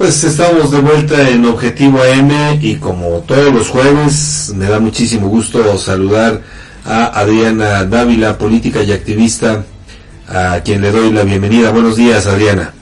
Pues 0.00 0.24
estamos 0.24 0.70
de 0.70 0.78
vuelta 0.78 1.28
en 1.28 1.44
Objetivo 1.44 2.00
AM 2.00 2.58
y 2.58 2.76
como 2.76 3.20
todos 3.20 3.52
los 3.52 3.68
jueves 3.68 4.50
me 4.56 4.64
da 4.64 4.80
muchísimo 4.80 5.28
gusto 5.28 5.76
saludar 5.76 6.40
a 6.86 7.20
Adriana 7.20 7.84
Dávila, 7.84 8.38
política 8.38 8.82
y 8.82 8.92
activista, 8.92 9.62
a 10.26 10.58
quien 10.64 10.80
le 10.80 10.90
doy 10.90 11.12
la 11.12 11.22
bienvenida. 11.22 11.68
Buenos 11.70 11.96
días, 11.96 12.26
Adriana. 12.26 12.72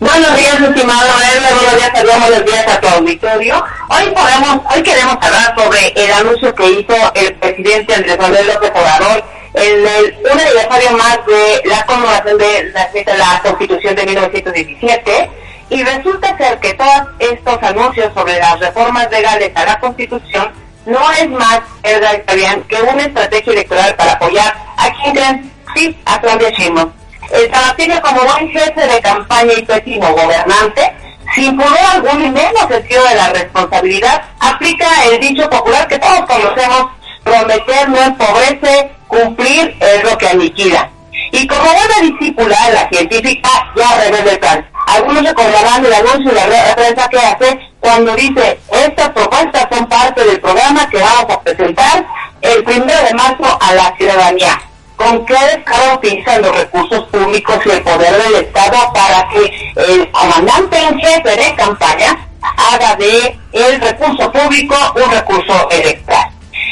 Buenos 0.00 0.36
días, 0.36 0.60
estimado. 0.60 1.08
Buenos 1.12 1.76
días, 1.76 1.92
saludos, 1.94 2.18
buenos 2.18 2.44
días 2.44 2.66
a 2.66 2.80
tu 2.80 2.88
auditorio. 2.88 3.64
Hoy 3.88 4.12
podemos, 4.12 4.60
hoy 4.74 4.82
queremos 4.82 5.16
hablar 5.20 5.54
sobre 5.56 5.92
el 5.94 6.12
anuncio 6.14 6.52
que 6.52 6.68
hizo 6.68 6.94
el 7.14 7.32
presidente 7.34 7.94
Andrés 7.94 8.18
Manuel 8.18 8.44
López 8.44 8.72
Obrador 8.74 9.24
en 9.54 9.86
el, 9.86 10.16
un 10.32 10.40
aniversario 10.40 10.90
más 10.98 11.18
de 11.28 11.68
la 11.68 11.86
conmemoración 11.86 12.36
de 12.38 12.72
la, 12.74 12.90
de 12.92 13.18
la 13.18 13.40
Constitución 13.44 13.94
de 13.94 14.04
1917 14.04 15.45
y 15.68 15.82
resulta 15.82 16.36
ser 16.36 16.58
que 16.60 16.74
todos 16.74 17.08
estos 17.18 17.62
anuncios 17.62 18.12
sobre 18.14 18.38
las 18.38 18.60
reformas 18.60 19.10
legales 19.10 19.50
a 19.54 19.64
la 19.64 19.80
Constitución 19.80 20.52
no 20.86 21.12
es 21.12 21.28
más, 21.30 21.60
Edgar 21.82 22.22
Fabián, 22.26 22.62
que 22.62 22.80
una 22.80 23.02
estrategia 23.02 23.52
electoral 23.52 23.94
para 23.96 24.12
apoyar 24.12 24.54
a 24.76 24.90
quien 24.92 25.14
creen, 25.14 25.52
sí, 25.74 25.98
a 26.04 26.20
Claudia 26.20 26.50
Sheinbaum. 26.50 26.92
El 27.32 27.50
Tabasqueño 27.50 28.00
como 28.00 28.22
buen 28.22 28.48
jefe 28.50 28.86
de 28.86 29.00
campaña 29.00 29.52
y 29.56 29.62
pésimo 29.62 30.08
gobernante, 30.12 30.92
sin 31.34 31.56
poder 31.56 31.84
algún 31.92 32.26
y 32.26 32.30
menos 32.30 32.68
sentido 32.68 33.04
de 33.04 33.14
la 33.16 33.30
responsabilidad, 33.30 34.22
aplica 34.38 34.86
el 35.10 35.20
dicho 35.20 35.50
popular 35.50 35.88
que 35.88 35.98
todos 35.98 36.20
conocemos, 36.20 36.90
prometer 37.24 37.88
no 37.88 38.02
empobrece, 38.02 38.92
cumplir 39.08 39.76
es 39.80 40.04
lo 40.04 40.16
que 40.16 40.28
aniquila. 40.28 40.88
Y 41.32 41.48
como 41.48 41.64
buena 41.64 42.00
discípula 42.02 42.56
la 42.70 42.88
científica, 42.88 43.48
ya 43.74 43.96
revela 43.96 44.30
el 44.30 44.38
plan. 44.38 44.66
Algunos 44.96 45.24
recordarán 45.24 45.84
el 45.84 45.92
anuncio 45.92 46.32
de 46.32 46.48
la 46.48 46.74
prensa 46.74 47.08
que 47.08 47.18
hace 47.18 47.60
cuando 47.80 48.16
dice, 48.16 48.58
estas 48.72 49.10
propuestas 49.10 49.66
son 49.70 49.86
parte 49.86 50.24
del 50.24 50.40
programa 50.40 50.88
que 50.88 50.98
vamos 50.98 51.26
a 51.28 51.40
presentar 51.42 52.06
el 52.40 52.64
primero 52.64 53.02
de 53.04 53.12
marzo 53.12 53.58
a 53.60 53.74
la 53.74 53.94
ciudadanía. 53.98 54.58
¿Con 54.96 55.26
qué 55.26 55.34
descaro 55.34 55.96
utilizan 55.96 56.40
los 56.40 56.56
recursos 56.56 57.04
públicos 57.08 57.58
y 57.66 57.70
el 57.70 57.82
poder 57.82 58.22
del 58.22 58.34
Estado 58.36 58.90
para 58.94 59.28
que 59.28 59.72
el 59.76 60.10
comandante 60.10 60.78
en 60.78 60.98
jefe 60.98 61.36
de 61.36 61.54
campaña 61.56 62.26
haga 62.72 62.96
de 62.96 63.38
el 63.52 63.78
recurso 63.78 64.32
público 64.32 64.74
un 64.94 65.10
recurso 65.10 65.68
electoral? 65.70 66.30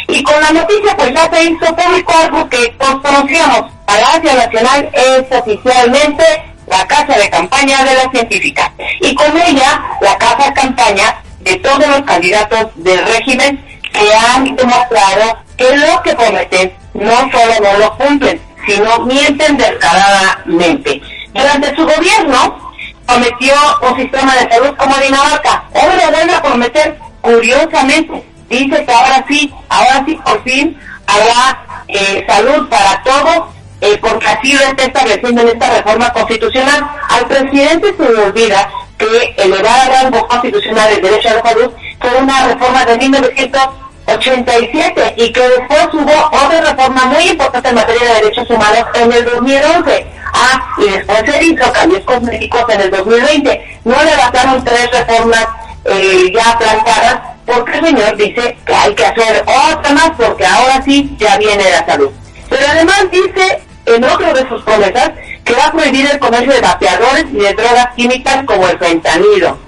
Y 0.09 0.23
con 0.23 0.41
la 0.41 0.51
noticia 0.51 0.97
pues 0.97 1.13
ya 1.13 1.31
se 1.31 1.45
hizo 1.45 1.77
público 1.77 2.13
algo 2.17 2.49
que 2.49 2.75
todos 2.79 3.03
conocíamos. 3.03 3.71
Palacio 3.85 4.33
Nacional 4.33 4.91
es 4.95 5.39
oficialmente 5.39 6.54
la 6.77 6.87
casa 6.87 7.17
de 7.17 7.31
campaña 7.31 7.85
de 7.85 7.95
la 7.95 8.11
científica. 8.11 8.73
Y 9.01 9.15
con 9.15 9.37
ella 9.37 9.83
la 10.01 10.17
casa 10.19 10.49
de 10.49 10.55
campaña 10.55 11.23
de 11.41 11.57
todos 11.57 11.87
los 11.87 12.03
candidatos 12.03 12.67
del 12.77 13.05
régimen 13.07 13.65
que 13.93 14.15
han 14.15 14.57
demostrado 14.57 15.39
que 15.57 15.77
lo 15.77 16.03
que 16.03 16.15
prometen 16.15 16.73
no 16.95 17.31
solo 17.31 17.55
no 17.63 17.79
lo 17.79 17.97
cumplen, 17.97 18.41
sino 18.67 19.01
mienten 19.01 19.57
descaradamente. 19.57 21.01
Durante 21.33 21.77
su 21.77 21.85
gobierno 21.85 22.73
prometió 23.07 23.55
un 23.89 23.97
sistema 23.97 24.35
de 24.35 24.51
salud 24.53 24.77
como 24.77 24.97
Dinamarca. 24.97 25.65
Ahora 25.75 26.11
vuelve 26.11 26.35
a 26.35 26.43
prometer, 26.43 26.99
curiosamente, 27.21 28.25
dice 28.49 28.85
que 28.85 28.93
ahora 28.93 29.25
sí, 29.29 29.53
ahora 29.69 30.05
sí 30.07 30.19
por 30.25 30.43
fin 30.43 30.79
habrá 31.07 31.85
eh, 31.89 32.25
salud 32.27 32.69
para 32.69 33.03
todos, 33.03 33.54
eh, 33.85 33.99
porque 34.01 34.27
así 34.27 34.55
lo 34.55 34.63
está 34.63 34.85
estableciendo 34.85 35.43
en 35.43 35.49
esta 35.49 35.77
reforma 35.77 36.11
constitucional. 36.13 36.91
Al 37.11 37.27
presidente 37.27 37.95
se 37.95 38.11
le 38.11 38.19
olvida 38.19 38.71
que 38.97 39.35
elevar 39.37 39.91
a 39.91 40.03
rango 40.03 40.27
constitucional 40.27 40.91
el 40.91 41.03
derecho 41.03 41.29
a 41.29 41.35
la 41.35 41.43
salud 41.43 41.71
fue 42.01 42.17
una 42.17 42.47
reforma 42.47 42.87
de 42.87 42.97
1987 42.97 45.15
y 45.19 45.31
que 45.33 45.49
después 45.49 45.89
hubo 45.93 46.13
otra 46.33 46.63
reforma 46.63 47.05
muy 47.07 47.25
importante 47.25 47.69
en 47.69 47.75
materia 47.75 48.09
de 48.09 48.15
derechos 48.23 48.49
humanos 48.49 48.87
en 48.95 49.13
el 49.13 49.25
2011. 49.27 50.07
Ah, 50.33 50.75
y 50.79 50.89
después 50.91 51.31
se 51.31 51.45
hizo 51.45 51.71
cambios 51.73 52.01
cosméticos 52.05 52.65
en 52.71 52.81
el 52.81 52.91
2020. 52.91 53.81
No 53.85 54.03
le 54.03 54.17
bastaron 54.17 54.65
tres 54.65 54.91
reformas 54.91 55.47
eh, 55.85 56.33
ya 56.35 56.59
planteadas 56.59 57.21
porque 57.45 57.79
el 57.79 57.85
señor 57.85 58.17
dice 58.17 58.57
que 58.65 58.75
hay 58.75 58.95
que 58.95 59.05
hacer 59.05 59.43
otra 59.43 59.93
más 59.93 60.13
porque 60.17 60.47
ahora 60.47 60.81
sí 60.83 61.15
ya 61.19 61.37
viene 61.37 61.71
la 61.71 61.85
salud. 61.85 62.11
Pero 62.49 62.67
además 62.67 63.05
dice 63.11 63.64
en 63.87 64.05
otro 64.05 64.33
de 64.33 64.49
sus 64.49 64.63
promesas 64.63 65.11
que 65.45 65.55
va 65.55 65.67
a 65.67 65.73
prohibir 65.73 66.09
el 66.11 66.19
comercio 66.19 66.53
de 66.53 66.61
vapeadores 66.61 67.27
y 67.33 67.37
de 67.37 67.53
drogas 67.55 67.89
químicas 67.97 68.45
como 68.47 68.69
el 68.69 68.79
fentanilo 68.79 69.59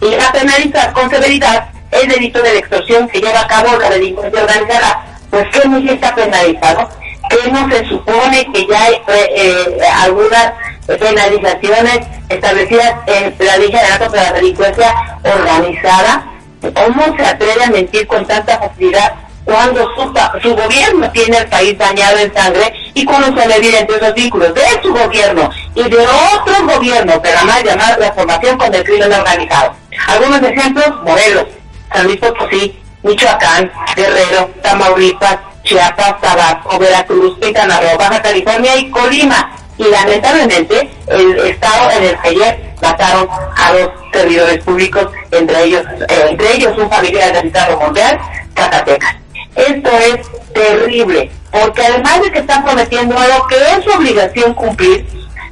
y 0.00 0.14
va 0.14 0.28
a 0.28 0.32
penalizar 0.32 0.92
con 0.92 1.10
severidad 1.10 1.68
el 1.90 2.08
delito 2.08 2.42
de 2.42 2.58
extorsión 2.58 3.08
que 3.08 3.20
lleva 3.20 3.40
a 3.40 3.46
cabo 3.46 3.78
la 3.78 3.90
delincuencia 3.90 4.42
organizada. 4.42 5.06
Pues 5.30 5.44
que 5.50 5.68
no 5.68 5.78
está 5.78 6.14
penalizado, 6.14 6.88
que 7.28 7.50
no 7.50 7.68
se 7.68 7.84
supone 7.86 8.46
que 8.52 8.66
ya 8.66 8.84
hay 8.84 8.94
eh, 8.94 9.28
eh, 9.36 9.78
algunas 10.02 10.52
penalizaciones 10.86 12.00
establecidas 12.28 12.94
en 13.06 13.34
la 13.38 13.56
Ley 13.56 13.72
General 13.72 13.98
contra 13.98 14.22
la 14.22 14.32
Delincuencia 14.32 14.94
Organizada. 15.24 16.26
¿Cómo 16.60 17.16
se 17.16 17.26
atreve 17.26 17.64
a 17.64 17.70
mentir 17.70 18.06
con 18.06 18.24
tanta 18.24 18.58
facilidad 18.58 19.14
cuando 19.44 19.88
su, 19.94 20.14
su 20.42 20.56
gobierno 20.56 21.10
tiene 21.10 21.38
el 21.38 21.48
país 21.48 21.76
dañado 21.76 22.18
en 22.18 22.32
sangre 22.32 22.72
y 22.96 23.04
cuando 23.04 23.38
se 23.38 23.46
le 23.46 23.78
entre 23.78 23.96
esos 23.96 24.14
vínculos 24.14 24.54
de 24.54 24.62
su 24.82 24.90
gobierno 24.90 25.50
y 25.74 25.82
de 25.82 25.98
otros 25.98 26.62
gobiernos 26.62 27.20
de 27.20 27.30
la 27.30 27.44
mal 27.44 27.62
llamada 27.62 27.94
transformación 27.98 28.56
con 28.56 28.74
el 28.74 28.82
crimen 28.84 29.12
organizado? 29.12 29.74
Algunos 30.08 30.42
ejemplos, 30.42 31.02
Morelos, 31.02 31.44
San 31.92 32.06
Luis 32.06 32.16
Potosí, 32.16 32.74
Michoacán, 33.02 33.70
Guerrero, 33.94 34.48
Tamaulipas, 34.62 35.36
Chiapas, 35.62 36.18
Tabasco, 36.22 36.78
Veracruz, 36.78 37.38
Quintana 37.38 37.80
Roo, 37.82 37.98
Baja 37.98 38.22
California 38.22 38.74
y 38.76 38.90
Colima. 38.90 39.52
Y 39.76 39.84
lamentablemente 39.84 40.90
el 41.08 41.38
estado 41.38 41.90
en 41.90 42.02
el 42.02 42.18
que 42.22 42.28
ayer 42.28 42.74
mataron 42.80 43.28
a 43.56 43.72
dos 43.72 43.90
servidores 44.10 44.64
públicos, 44.64 45.08
entre 45.32 45.64
ellos, 45.64 45.84
eh, 46.08 46.28
entre 46.30 46.54
ellos 46.54 46.78
un 46.78 46.88
familiar 46.88 47.30
del 47.34 47.48
estado 47.48 47.78
Montreal, 47.78 48.18
Zacatecas. 48.56 49.16
Esto 49.54 49.90
es 49.90 50.26
terrible, 50.54 51.30
porque 51.60 51.82
además 51.86 52.20
de 52.20 52.32
que 52.32 52.38
están 52.40 52.64
prometiendo 52.64 53.18
algo 53.18 53.46
que 53.46 53.56
es 53.56 53.84
su 53.84 53.90
obligación 53.90 54.54
cumplir, 54.54 55.06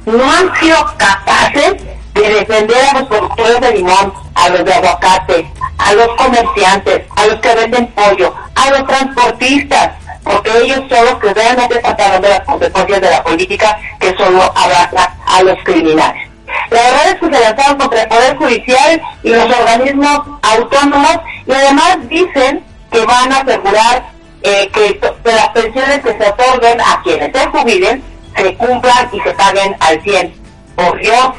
no 0.05 0.31
han 0.31 0.53
sido 0.59 0.77
capaces 0.97 1.75
de 2.13 2.29
defender 2.29 2.77
a 2.85 2.99
los 2.99 3.07
productores 3.07 3.59
de 3.61 3.71
limón, 3.73 4.13
a 4.35 4.49
los 4.49 4.63
de 4.63 4.73
aguacate, 4.73 5.51
a 5.77 5.93
los 5.93 6.07
comerciantes, 6.15 7.01
a 7.15 7.25
los 7.25 7.39
que 7.39 7.55
venden 7.55 7.87
pollo, 7.87 8.33
a 8.55 8.69
los 8.69 8.85
transportistas, 8.87 9.91
porque 10.23 10.51
ellos 10.63 10.81
son 10.89 11.05
los 11.05 11.15
que 11.15 11.33
realmente 11.33 11.75
están 11.75 11.97
pagando 11.97 12.29
las 12.29 12.41
consecuencias 12.41 13.01
de 13.01 13.09
la 13.09 13.23
política 13.23 13.79
que 13.99 14.15
solo 14.15 14.43
abraza 14.55 15.11
a 15.25 15.43
los 15.43 15.57
criminales. 15.63 16.29
La 16.69 16.81
verdad 16.81 17.07
es 17.07 17.15
que 17.15 17.35
se 17.35 17.43
lanzaron 17.43 17.77
contra 17.77 18.01
el 18.03 18.07
Poder 18.07 18.37
Judicial 18.37 19.01
y 19.23 19.29
los 19.29 19.45
organismos 19.45 20.19
autónomos 20.43 21.17
y 21.47 21.51
además 21.51 21.97
dicen 22.07 22.63
que 22.91 23.05
van 23.05 23.33
a 23.33 23.37
asegurar 23.39 24.14
eh, 24.45 24.69
que, 24.71 24.99
las 25.23 25.49
pensiones 25.49 25.99
que 26.01 26.17
se 26.17 26.29
otorguen 26.29 26.79
a 26.79 27.01
quienes 27.03 27.31
se 27.35 27.47
jubilen 27.47 28.03
se 28.35 28.55
cumplan 28.55 29.09
y 29.11 29.19
se 29.21 29.31
paguen 29.31 29.75
al 29.79 30.01
100. 30.01 30.33
Por 30.75 30.99
Dios, 30.99 31.29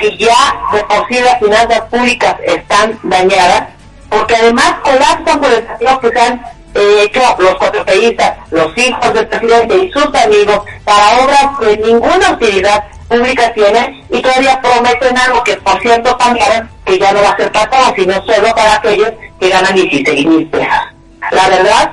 si 0.00 0.16
ya 0.18 0.54
de 0.72 0.84
por 0.84 1.08
sí 1.08 1.18
las 1.20 1.38
finanzas 1.38 1.80
públicas 1.90 2.36
están 2.44 2.98
dañadas, 3.02 3.64
porque 4.10 4.36
además 4.36 4.74
colapsan 4.84 5.40
por 5.40 5.52
el 5.52 5.66
saqueo 5.66 6.00
que 6.00 6.08
se 6.10 6.20
han 6.20 6.44
eh, 6.74 7.02
hecho 7.02 7.20
los 7.38 7.54
cuatropeístas, 7.56 8.36
los 8.50 8.78
hijos 8.78 9.14
del 9.14 9.26
presidente 9.26 9.76
y 9.76 9.90
sus 9.90 10.14
amigos 10.14 10.60
para 10.84 11.24
obras 11.24 11.46
que 11.58 11.76
ninguna 11.78 12.32
utilidad 12.32 12.84
pública 13.08 13.52
tiene 13.54 14.04
y 14.10 14.20
todavía 14.20 14.60
prometen 14.60 15.16
algo 15.18 15.42
que 15.42 15.56
por 15.56 15.80
cierto 15.80 16.16
cambiaron 16.18 16.68
que 16.84 16.98
ya 16.98 17.12
no 17.12 17.22
va 17.22 17.30
a 17.30 17.36
ser 17.36 17.50
para 17.50 17.70
todos, 17.70 17.92
sino 17.96 18.14
solo 18.24 18.54
para 18.54 18.74
aquellos 18.74 19.12
que 19.40 19.48
ganan 19.48 19.74
16 19.74 20.26
mil 20.26 20.46
pesos. 20.48 20.68
La 21.32 21.48
verdad 21.48 21.92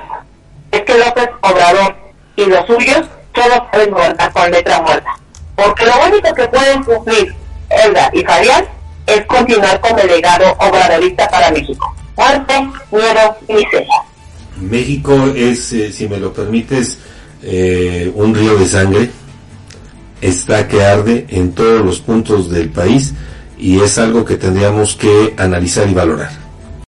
es 0.73 0.81
que 0.81 0.97
López 0.97 1.29
Obrador 1.41 1.95
y 2.35 2.45
los 2.45 2.65
suyos 2.65 3.05
solo 3.35 3.67
pueden 3.71 3.91
gobernar 3.91 4.31
con 4.31 4.51
letra 4.51 4.81
muerta, 4.81 5.15
porque 5.55 5.85
lo 5.85 5.93
único 6.07 6.33
que 6.33 6.47
pueden 6.47 6.83
cumplir 6.83 7.35
Elga 7.69 8.09
y 8.13 8.23
Fabián 8.23 8.65
es 9.05 9.25
continuar 9.25 9.79
con 9.81 9.99
el 9.99 10.07
legado 10.07 10.51
obradorista 10.59 11.27
para 11.29 11.51
México. 11.51 11.93
Muerte, 12.15 12.53
miedo 12.91 13.37
y 13.47 13.53
miseria. 13.53 14.03
México 14.57 15.13
es, 15.35 15.73
eh, 15.73 15.91
si 15.91 16.07
me 16.07 16.17
lo 16.17 16.31
permites, 16.31 16.97
eh, 17.41 18.11
un 18.13 18.33
río 18.33 18.55
de 18.57 18.67
sangre, 18.67 19.09
está 20.21 20.67
que 20.67 20.83
arde 20.83 21.25
en 21.29 21.53
todos 21.53 21.85
los 21.85 21.99
puntos 21.99 22.49
del 22.49 22.69
país 22.69 23.13
y 23.57 23.81
es 23.81 23.97
algo 23.97 24.23
que 24.23 24.37
tendríamos 24.37 24.95
que 24.95 25.33
analizar 25.37 25.89
y 25.89 25.93
valorar. 25.93 26.42